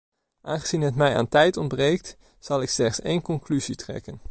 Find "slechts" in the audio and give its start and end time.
2.69-2.99